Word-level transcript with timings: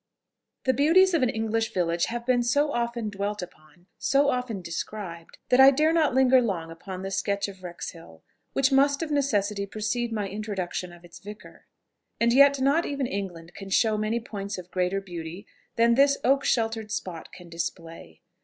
The 0.63 0.73
beauties 0.73 1.13
of 1.13 1.21
an 1.21 1.29
English 1.29 1.75
village 1.75 2.05
have 2.05 2.25
been 2.25 2.41
so 2.41 2.71
often 2.73 3.09
dwelt 3.11 3.43
upon, 3.43 3.85
so 3.99 4.29
often 4.31 4.59
described, 4.63 5.37
that 5.49 5.59
I 5.59 5.69
dare 5.69 5.93
not 5.93 6.15
linger 6.15 6.41
long 6.41 6.71
upon 6.71 7.03
the 7.03 7.11
sketch 7.11 7.47
of 7.47 7.61
Wrexhill, 7.61 8.23
which 8.53 8.71
must 8.71 9.03
of 9.03 9.11
necessity 9.11 9.67
precede 9.67 10.11
my 10.11 10.27
introduction 10.27 10.91
of 10.91 11.05
its 11.05 11.19
vicar. 11.19 11.67
And 12.19 12.33
yet 12.33 12.59
not 12.59 12.83
even 12.87 13.05
England 13.05 13.53
can 13.53 13.69
show 13.69 13.95
many 13.95 14.19
points 14.19 14.57
of 14.57 14.71
greater 14.71 15.01
beauty 15.01 15.45
than 15.75 15.93
this 15.93 16.17
oak 16.23 16.45
sheltered 16.45 16.89
spot 16.91 17.31
can 17.31 17.47
display. 17.47 18.23